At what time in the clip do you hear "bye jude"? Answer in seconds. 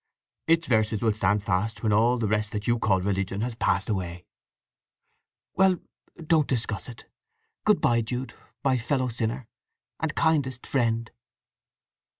7.81-8.33